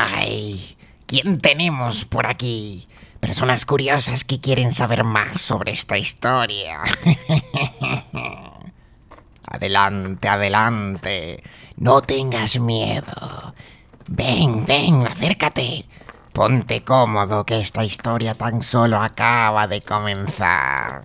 Ay, 0.00 0.76
¿quién 1.06 1.40
tenemos 1.40 2.04
por 2.04 2.28
aquí? 2.28 2.86
Personas 3.18 3.66
curiosas 3.66 4.22
que 4.22 4.40
quieren 4.40 4.72
saber 4.72 5.02
más 5.02 5.40
sobre 5.40 5.72
esta 5.72 5.98
historia. 5.98 6.82
adelante, 9.44 10.28
adelante. 10.28 11.42
No 11.78 12.00
tengas 12.00 12.60
miedo. 12.60 13.54
Ven, 14.06 14.64
ven, 14.66 15.04
acércate. 15.04 15.84
Ponte 16.32 16.84
cómodo 16.84 17.44
que 17.44 17.58
esta 17.58 17.84
historia 17.84 18.36
tan 18.36 18.62
solo 18.62 19.02
acaba 19.02 19.66
de 19.66 19.82
comenzar. 19.82 21.02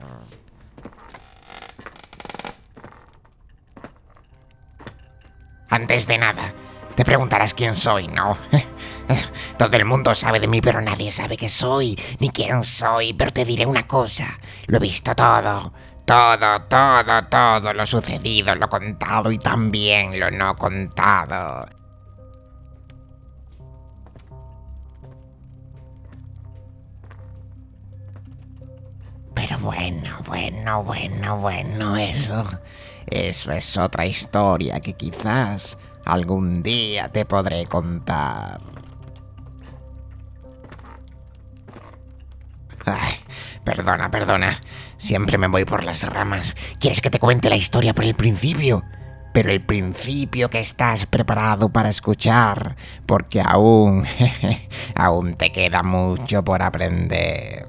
Antes 5.67 6.05
de 6.05 6.19
nada, 6.19 6.53
te 6.95 7.03
preguntarás 7.03 7.55
quién 7.55 7.75
soy, 7.75 8.07
¿no? 8.07 8.37
Todo 9.57 9.77
el 9.77 9.85
mundo 9.85 10.15
sabe 10.15 10.39
de 10.39 10.47
mí, 10.47 10.61
pero 10.61 10.81
nadie 10.81 11.11
sabe 11.11 11.37
qué 11.37 11.49
soy, 11.49 11.99
ni 12.19 12.29
quién 12.29 12.63
soy. 12.63 13.13
Pero 13.13 13.31
te 13.31 13.45
diré 13.45 13.65
una 13.65 13.85
cosa, 13.85 14.39
lo 14.67 14.77
he 14.77 14.79
visto 14.79 15.13
todo. 15.15 15.73
Todo, 16.05 16.61
todo, 16.63 17.23
todo 17.29 17.73
lo 17.73 17.85
sucedido, 17.85 18.55
lo 18.55 18.67
contado 18.67 19.31
y 19.31 19.37
también 19.37 20.19
lo 20.19 20.29
no 20.31 20.55
contado. 20.55 21.65
Pero 29.33 29.57
bueno, 29.59 30.17
bueno, 30.25 30.83
bueno, 30.83 31.37
bueno, 31.37 31.97
eso... 31.97 32.45
Eso 33.13 33.51
es 33.51 33.77
otra 33.77 34.05
historia 34.05 34.79
que 34.79 34.93
quizás 34.93 35.77
algún 36.05 36.63
día 36.63 37.09
te 37.09 37.25
podré 37.25 37.65
contar. 37.65 38.61
Perdona, 43.63 44.11
perdona. 44.11 44.59
Siempre 44.97 45.37
me 45.37 45.47
voy 45.47 45.65
por 45.65 45.83
las 45.83 46.03
ramas. 46.03 46.55
¿Quieres 46.79 47.01
que 47.01 47.09
te 47.09 47.19
cuente 47.19 47.49
la 47.49 47.55
historia 47.55 47.93
por 47.93 48.03
el 48.03 48.15
principio? 48.15 48.83
Pero 49.33 49.51
el 49.51 49.61
principio 49.61 50.49
que 50.49 50.59
estás 50.59 51.05
preparado 51.05 51.69
para 51.69 51.89
escuchar, 51.89 52.75
porque 53.05 53.41
aún, 53.43 54.05
aún 54.95 55.35
te 55.35 55.51
queda 55.51 55.81
mucho 55.81 56.43
por 56.43 56.61
aprender. 56.61 57.67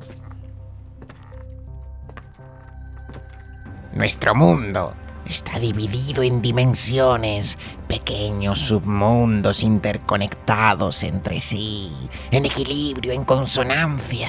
Nuestro 3.94 4.34
mundo 4.34 4.94
está 5.26 5.58
dividido 5.58 6.22
en 6.22 6.42
dimensiones, 6.42 7.56
pequeños 7.88 8.58
submundos 8.58 9.62
interconectados 9.62 11.02
entre 11.04 11.40
sí, 11.40 11.92
en 12.30 12.44
equilibrio, 12.44 13.12
en 13.12 13.24
consonancia, 13.24 14.28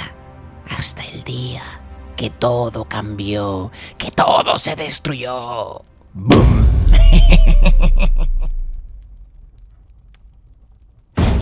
hasta 0.69 1.03
el 1.03 1.23
día 1.23 1.63
que 2.15 2.29
todo 2.29 2.85
cambió, 2.85 3.71
que 3.97 4.11
todo 4.11 4.57
se 4.57 4.75
destruyó. 4.75 5.81
¡Bum! 6.13 6.65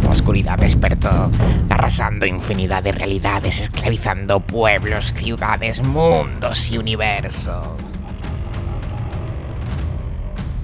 La 0.02 0.10
oscuridad 0.10 0.58
despertó, 0.58 1.30
arrasando 1.70 2.26
infinidad 2.26 2.84
de 2.84 2.92
realidades, 2.92 3.60
esclavizando 3.60 4.40
pueblos, 4.40 5.14
ciudades, 5.14 5.84
mundos 5.84 6.72
y 6.72 6.78
universos. 6.78 7.68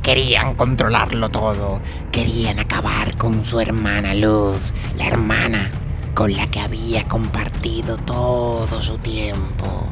Querían 0.02 0.56
controlarlo 0.56 1.30
todo, 1.30 1.82
querían 2.12 2.58
acabar 2.58 3.16
con 3.16 3.46
su 3.46 3.60
hermana 3.60 4.16
Luz, 4.16 4.74
la 4.96 5.06
hermana 5.06 5.72
con 6.20 6.36
la 6.36 6.48
que 6.48 6.60
había 6.60 7.08
compartido 7.08 7.96
todo 7.96 8.82
su 8.82 8.98
tiempo, 8.98 9.88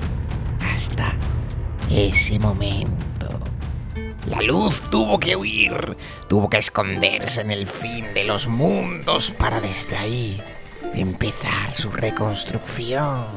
hasta 0.59 1.13
ese 1.89 2.37
momento. 2.37 3.29
La 4.25 4.41
luz 4.41 4.81
tuvo 4.91 5.21
que 5.21 5.37
huir, 5.37 5.95
tuvo 6.27 6.49
que 6.49 6.57
esconderse 6.57 7.39
en 7.39 7.51
el 7.51 7.65
fin 7.65 8.13
de 8.13 8.25
los 8.25 8.45
mundos 8.45 9.33
para 9.39 9.61
desde 9.61 9.95
ahí 9.95 10.41
empezar 10.93 11.73
su 11.73 11.91
reconstrucción, 11.91 13.27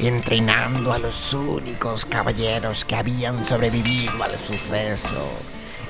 entrenando 0.00 0.92
a 0.92 0.98
los 0.98 1.32
únicos 1.34 2.04
caballeros 2.04 2.84
que 2.84 2.96
habían 2.96 3.44
sobrevivido 3.44 4.20
al 4.20 4.32
suceso 4.32 5.30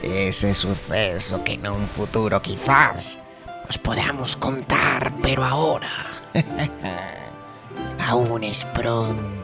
ese 0.02 0.52
suceso 0.52 1.42
que 1.44 1.54
en 1.54 1.66
un 1.68 1.88
futuro 1.88 2.42
quizás 2.42 3.20
os 3.68 3.78
podamos 3.78 4.36
contar, 4.36 5.12
pero 5.22 5.44
ahora 5.44 5.88
aún 8.06 8.44
es 8.44 8.64
pronto. 8.66 9.42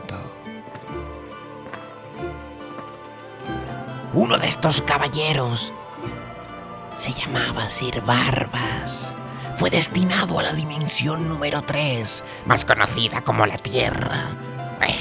Uno 4.12 4.38
de 4.38 4.48
estos 4.48 4.82
caballeros 4.82 5.72
se 6.96 7.12
llamaba 7.12 7.70
Sir 7.70 8.00
Barbas. 8.02 9.14
Fue 9.54 9.70
destinado 9.70 10.38
a 10.38 10.42
la 10.42 10.52
dimensión 10.52 11.28
número 11.28 11.62
3, 11.62 12.22
más 12.46 12.64
conocida 12.64 13.22
como 13.22 13.44
la 13.46 13.58
Tierra. 13.58 14.30
Eh, 14.80 14.94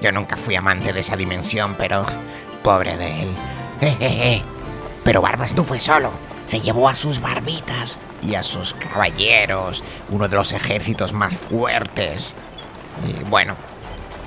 yo 0.00 0.12
nunca 0.12 0.36
fui 0.36 0.56
amante 0.56 0.92
de 0.92 1.00
esa 1.00 1.16
dimensión, 1.16 1.74
pero 1.78 2.04
pobre 2.62 2.96
de 2.96 3.22
él. 3.22 3.36
Pero 5.04 5.20
Barbas 5.20 5.54
no 5.54 5.64
fue 5.64 5.80
solo. 5.80 6.10
Se 6.46 6.60
llevó 6.60 6.88
a 6.88 6.94
sus 6.94 7.20
barbitas 7.20 7.98
y 8.24 8.34
a 8.34 8.42
sus 8.42 8.74
caballeros, 8.74 9.84
uno 10.08 10.28
de 10.28 10.36
los 10.36 10.52
ejércitos 10.52 11.12
más 11.12 11.34
fuertes. 11.34 12.34
Y 13.06 13.24
bueno, 13.24 13.56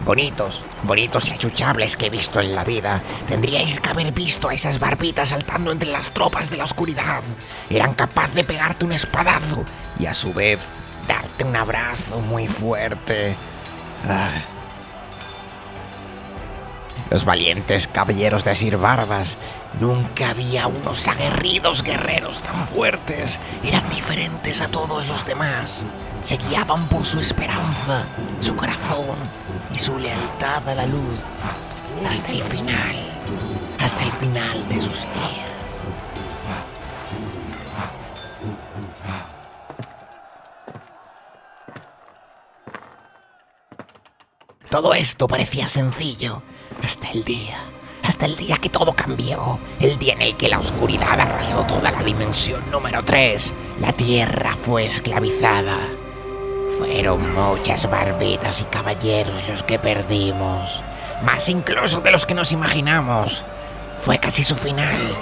bonitos, 0.06 0.64
bonitos 0.84 1.30
y 1.30 1.34
achuchables 1.34 1.96
que 1.98 2.08
he 2.08 2.10
visto 2.10 2.40
en 2.40 2.56
la 2.56 2.64
vida. 2.64 3.02
Tendríais 3.28 3.80
que 3.80 3.90
haber 3.90 4.12
visto 4.12 4.50
a 4.50 4.54
esas 4.54 4.80
barbitas 4.80 5.30
saltando 5.30 5.72
entre 5.72 5.90
las 5.90 6.12
tropas 6.12 6.50
de 6.50 6.58
la 6.58 6.64
oscuridad. 6.64 7.22
Eran 7.70 7.94
capaces 7.94 8.36
de 8.36 8.44
pegarte 8.44 8.86
un 8.86 8.92
espadazo 8.92 9.64
y 10.00 10.06
a 10.06 10.14
su 10.14 10.34
vez 10.34 10.60
darte 11.08 11.44
un 11.44 11.56
abrazo 11.56 12.20
muy 12.22 12.48
fuerte. 12.48 13.36
Ah. 14.08 14.34
Los 17.10 17.26
valientes 17.26 17.88
caballeros 17.88 18.44
de 18.44 18.56
Sir 18.56 18.78
Barbas 18.78 19.38
Nunca 19.80 20.32
había 20.32 20.66
unos 20.66 21.08
aguerridos 21.08 21.84
guerreros 21.84 22.42
tan 22.42 22.68
fuertes. 22.68 23.40
Eran 23.64 23.88
diferentes 23.92 24.62
a 24.62 24.68
todos 24.70 25.08
los 25.08 25.24
demás. 25.26 25.84
Se 26.24 26.38
guiaban 26.38 26.88
por 26.88 27.06
su 27.06 27.20
esperanza, 27.20 28.06
su 28.42 28.56
corazón 28.56 29.18
y 29.74 29.78
su 29.78 30.00
lealtad 30.00 30.68
a 30.68 30.74
la 30.74 30.88
luz. 30.88 31.26
Hasta 32.08 32.32
el 32.32 32.42
final. 32.42 32.96
Hasta 33.80 34.04
el 34.04 34.12
final 34.14 34.68
de 34.68 34.76
sus 34.76 35.02
días. 35.02 35.57
Todo 44.70 44.94
esto 44.94 45.28
parecía 45.28 45.68
sencillo 45.68 46.42
hasta 46.84 47.10
el 47.12 47.24
día 47.24 47.58
hasta 48.08 48.26
el 48.26 48.38
día 48.38 48.56
que 48.58 48.70
todo 48.70 48.94
cambió, 48.94 49.60
el 49.82 50.00
día 50.00 50.14
en 50.14 50.22
el 50.22 50.38
que 50.38 50.48
la 50.48 50.60
oscuridad 50.60 51.20
arrasó 51.20 51.64
toda 51.64 51.92
la 51.92 52.04
dimensión 52.04 52.62
número 52.72 53.04
3, 53.04 53.54
la 53.82 53.92
Tierra 53.92 54.56
fue 54.56 54.86
esclavizada. 54.86 55.78
Fueron 56.78 57.34
muchas 57.34 57.90
barbitas 57.90 58.62
y 58.62 58.64
caballeros 58.66 59.48
los 59.50 59.62
que 59.64 59.78
perdimos, 59.78 60.82
más 61.22 61.50
incluso 61.50 62.00
de 62.00 62.12
los 62.12 62.26
que 62.26 62.34
nos 62.34 62.54
imaginamos. 62.54 63.44
Fue 64.02 64.20
casi 64.20 64.46
su 64.46 64.56
final, 64.56 65.14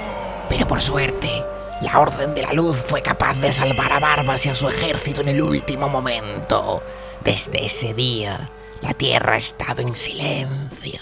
pero 0.47 0.68
por 0.68 0.81
suerte, 0.81 1.44
la 1.81 2.00
Orden 2.00 2.36
de 2.36 2.44
la 2.44 2.53
Luz 2.53 2.83
fue 2.86 3.01
capaz 3.01 3.33
de 3.42 3.51
salvar 3.51 3.92
a 3.94 4.00
Barbas 4.00 4.45
y 4.45 4.50
a 4.50 4.56
su 4.56 4.69
ejército 4.69 5.21
en 5.21 5.30
el 5.30 5.42
último 5.42 5.89
momento. 5.89 6.83
Desde 7.24 7.65
ese 7.65 7.95
día, 7.95 8.51
la 8.81 8.94
Tierra 8.94 9.33
ha 9.33 9.38
estado 9.38 9.81
en 9.81 9.95
silencio. 9.95 11.00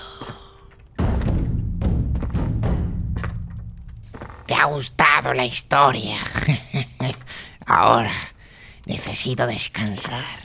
¿Te 4.45 4.53
ha 4.55 4.65
gustado 4.65 5.33
la 5.33 5.45
historia? 5.45 6.17
Ahora 7.65 8.11
necesito 8.85 9.47
descansar. 9.47 10.43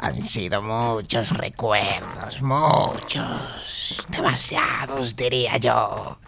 Han 0.00 0.22
sido 0.22 0.62
muchos 0.62 1.30
recuerdos, 1.36 2.40
muchos, 2.40 4.06
demasiados 4.08 5.16
diría 5.16 5.56
yo. 5.56 6.18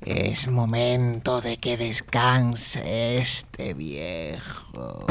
Es 0.00 0.48
momento 0.48 1.40
de 1.40 1.58
que 1.58 1.76
descanse 1.76 3.18
este 3.18 3.74
viejo. 3.74 5.06